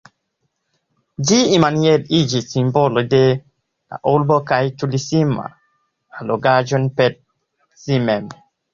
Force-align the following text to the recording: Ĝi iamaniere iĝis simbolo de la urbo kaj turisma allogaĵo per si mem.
Ĝi 1.31 1.37
iamaniere 1.57 2.15
iĝis 2.21 2.47
simbolo 2.55 3.05
de 3.13 3.21
la 3.35 4.01
urbo 4.15 4.41
kaj 4.51 4.61
turisma 4.81 5.49
allogaĵo 5.49 6.85
per 7.01 7.19
si 7.87 8.05
mem. 8.11 8.39